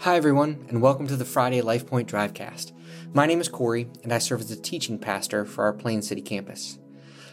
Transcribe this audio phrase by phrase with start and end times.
[0.00, 2.70] Hi, everyone, and welcome to the Friday Life Point Drivecast.
[3.14, 6.20] My name is Cory, and I serve as the teaching pastor for our Plain City
[6.20, 6.78] campus.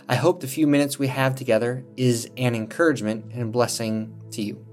[0.08, 4.66] I hope the few minutes we have together is an encouragement and blessing to you.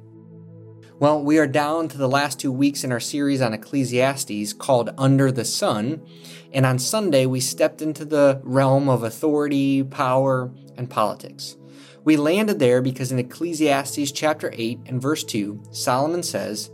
[0.99, 4.95] Well, we are down to the last two weeks in our series on Ecclesiastes called
[4.97, 6.07] Under the Sun,
[6.53, 11.57] and on Sunday we stepped into the realm of authority, power, and politics.
[12.05, 16.71] We landed there because in Ecclesiastes chapter 8 and verse 2, Solomon says,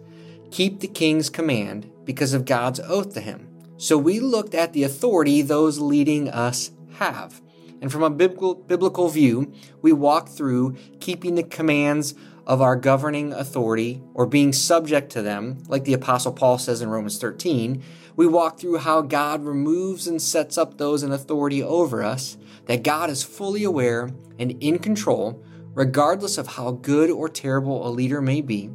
[0.57, 3.47] Keep the king's command because of God's oath to him.
[3.77, 7.43] So we looked at the authority those leading us have.
[7.83, 12.15] And from a biblical, biblical view, we walked through keeping the commands
[12.47, 16.89] of our governing authority or being subject to them, like the Apostle Paul says in
[16.89, 17.83] Romans 13.
[18.17, 22.83] We walk through how God removes and sets up those in authority over us, that
[22.83, 28.23] God is fully aware and in control, regardless of how good or terrible a leader
[28.23, 28.71] may be.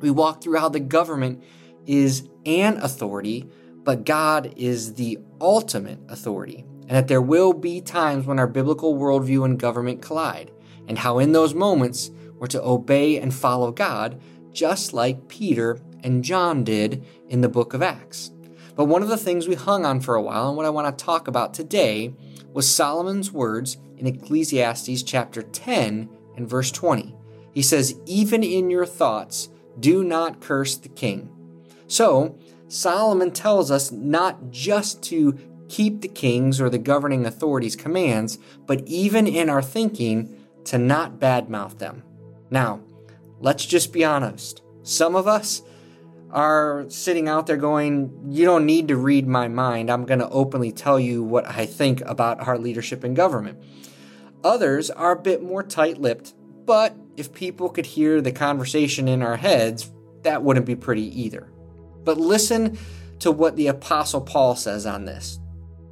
[0.00, 1.42] We walk through how the government
[1.86, 3.48] is an authority,
[3.82, 8.96] but God is the ultimate authority, and that there will be times when our biblical
[8.96, 10.50] worldview and government collide,
[10.88, 14.20] and how in those moments we're to obey and follow God,
[14.52, 18.30] just like Peter and John did in the book of Acts.
[18.74, 20.96] But one of the things we hung on for a while, and what I want
[20.96, 22.14] to talk about today,
[22.52, 27.14] was Solomon's words in Ecclesiastes chapter 10 and verse 20.
[27.52, 31.30] He says, Even in your thoughts, do not curse the king.
[31.86, 32.38] So,
[32.68, 38.82] Solomon tells us not just to keep the king's or the governing authorities' commands, but
[38.86, 42.02] even in our thinking, to not badmouth them.
[42.50, 42.80] Now,
[43.40, 44.62] let's just be honest.
[44.82, 45.62] Some of us
[46.30, 49.90] are sitting out there going, You don't need to read my mind.
[49.90, 53.62] I'm going to openly tell you what I think about our leadership and government.
[54.42, 56.34] Others are a bit more tight lipped
[56.66, 59.90] but if people could hear the conversation in our heads,
[60.22, 61.48] that wouldn't be pretty either.
[62.04, 62.78] But listen
[63.20, 65.38] to what the Apostle Paul says on this.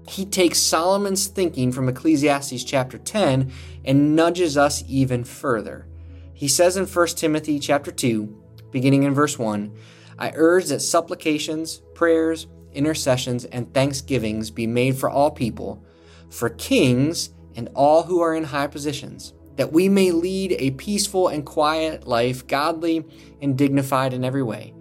[0.06, 3.50] He takes Solomon's thinking from Ecclesiastes chapter 10
[3.84, 5.86] and nudges us even further.
[6.34, 9.74] He says in 1 Timothy chapter 2, beginning in verse 1,
[10.18, 15.82] I urge that supplications, prayers, intercessions, and thanksgivings be made for all people,
[16.28, 21.28] for kings and all who are in high positions that we may lead a peaceful
[21.28, 23.04] and quiet life, godly
[23.40, 24.74] and dignified in every way.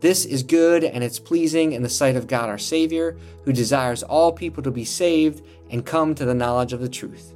[0.00, 4.02] This is good and it's pleasing in the sight of God our Savior, who desires
[4.02, 7.34] all people to be saved and come to the knowledge of the truth.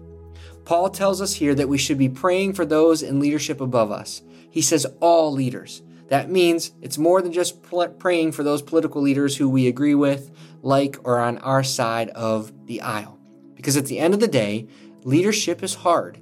[0.64, 4.22] Paul tells us here that we should be praying for those in leadership above us.
[4.50, 5.82] He says all leaders.
[6.08, 7.62] That means it's more than just
[7.98, 10.30] praying for those political leaders who we agree with,
[10.62, 13.18] like, or on our side of the aisle.
[13.54, 14.68] Because at the end of the day,
[15.02, 16.18] leadership is hard.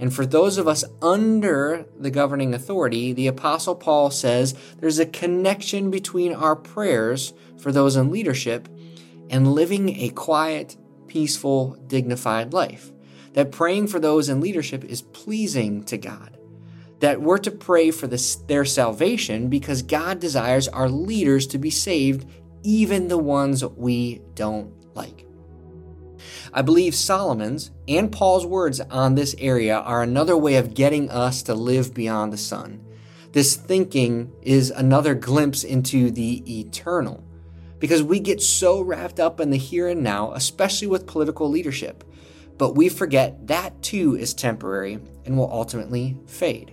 [0.00, 5.06] And for those of us under the governing authority, the Apostle Paul says there's a
[5.06, 8.68] connection between our prayers for those in leadership
[9.30, 12.90] and living a quiet, peaceful, dignified life.
[13.34, 16.38] That praying for those in leadership is pleasing to God.
[17.00, 21.70] That we're to pray for this, their salvation because God desires our leaders to be
[21.70, 22.26] saved,
[22.62, 25.23] even the ones we don't like.
[26.56, 31.42] I believe Solomon's and Paul's words on this area are another way of getting us
[31.42, 32.80] to live beyond the sun.
[33.32, 37.24] This thinking is another glimpse into the eternal
[37.80, 42.04] because we get so wrapped up in the here and now, especially with political leadership.
[42.56, 46.72] But we forget that too is temporary and will ultimately fade.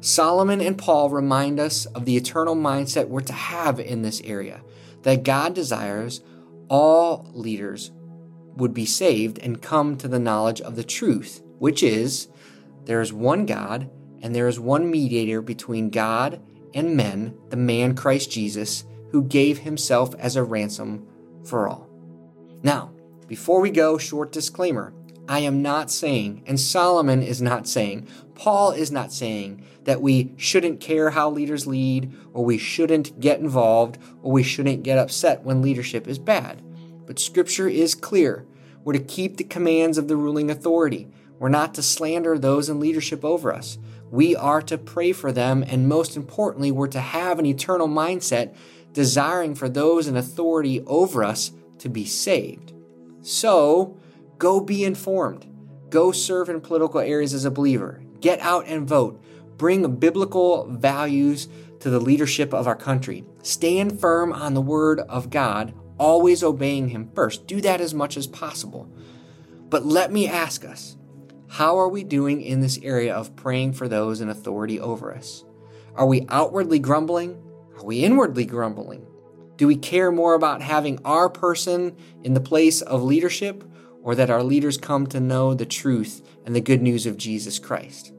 [0.00, 4.60] Solomon and Paul remind us of the eternal mindset we're to have in this area
[5.02, 6.20] that God desires
[6.68, 7.90] all leaders
[8.56, 12.28] would be saved and come to the knowledge of the truth, which is
[12.84, 13.90] there is one God
[14.22, 16.40] and there is one mediator between God
[16.74, 21.06] and men, the man Christ Jesus, who gave himself as a ransom
[21.44, 21.88] for all.
[22.62, 22.92] Now,
[23.26, 24.92] before we go, short disclaimer.
[25.28, 30.32] I am not saying, and Solomon is not saying, Paul is not saying that we
[30.36, 35.42] shouldn't care how leaders lead, or we shouldn't get involved, or we shouldn't get upset
[35.42, 36.62] when leadership is bad.
[37.06, 38.46] But Scripture is clear.
[38.84, 41.08] We're to keep the commands of the ruling authority.
[41.38, 43.78] We're not to slander those in leadership over us.
[44.10, 48.54] We are to pray for them, and most importantly, we're to have an eternal mindset,
[48.92, 52.72] desiring for those in authority over us to be saved.
[53.22, 53.96] So,
[54.38, 55.46] go be informed.
[55.90, 58.02] Go serve in political areas as a believer.
[58.20, 59.20] Get out and vote.
[59.56, 61.48] Bring biblical values
[61.80, 63.24] to the leadership of our country.
[63.42, 67.46] Stand firm on the word of God always obeying Him first.
[67.46, 68.88] Do that as much as possible.
[69.68, 70.96] But let me ask us
[71.48, 75.44] how are we doing in this area of praying for those in authority over us?
[75.94, 77.42] Are we outwardly grumbling?
[77.76, 79.06] Are we inwardly grumbling?
[79.56, 83.64] Do we care more about having our person in the place of leadership
[84.02, 87.58] or that our leaders come to know the truth and the good news of Jesus
[87.58, 88.12] Christ?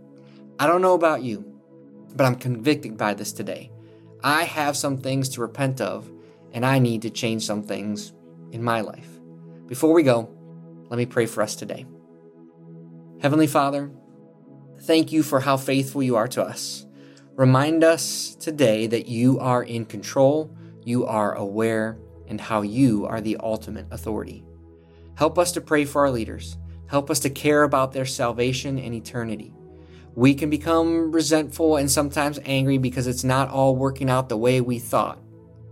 [0.59, 1.59] I don't know about you,
[2.15, 3.71] but I'm convicted by this today.
[4.23, 6.09] I have some things to repent of,
[6.51, 8.13] and I need to change some things
[8.51, 9.09] in my life.
[9.67, 10.29] Before we go,
[10.89, 11.85] let me pray for us today.
[13.21, 13.91] Heavenly Father,
[14.81, 16.85] thank you for how faithful you are to us.
[17.35, 20.57] Remind us today that you are in control
[20.87, 21.97] you are aware,
[22.29, 24.45] and how you are the ultimate authority.
[25.15, 26.57] Help us to pray for our leaders.
[26.87, 29.53] Help us to care about their salvation and eternity.
[30.15, 34.61] We can become resentful and sometimes angry because it's not all working out the way
[34.61, 35.19] we thought.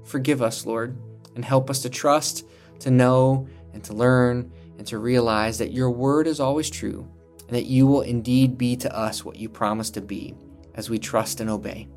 [0.06, 0.96] Forgive us, Lord,
[1.36, 2.46] and help us to trust,
[2.80, 7.10] to know, and to learn, and to realize that your word is always true,
[7.48, 10.34] and that you will indeed be to us what you promise to be
[10.76, 11.88] as we trust and obey.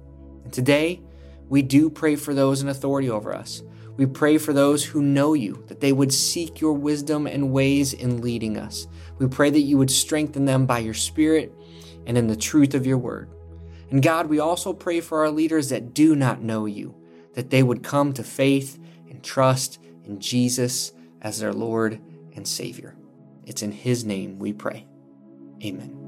[0.45, 1.03] And today,
[1.49, 3.63] we do pray for those in authority over us.
[3.97, 7.93] We pray for those who know you, that they would seek your wisdom and ways
[7.93, 8.87] in leading us.
[9.19, 11.53] We pray that you would strengthen them by your Spirit
[12.07, 13.29] and in the truth of your word.
[13.91, 16.95] And God, we also pray for our leaders that do not know you,
[17.39, 20.91] that they would come to faith and trust in Jesus
[21.23, 22.01] as their Lord
[22.35, 22.97] and Savior.
[23.47, 24.85] It's in His name we pray.
[25.63, 26.08] Amen.